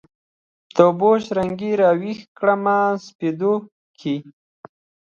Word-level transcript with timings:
د 0.75 0.77
اوبو 0.87 1.09
شرنګي 1.25 1.71
راویښ 1.81 2.19
کړمه 2.37 2.77
سپېدو 3.05 3.53
کښي 3.99 4.15